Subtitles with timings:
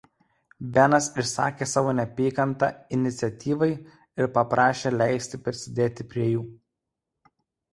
[0.75, 3.69] Benas išsakė savo neapykantą Iniciatyvai
[4.23, 6.43] ir paprašė leisti prisidėti prie jų.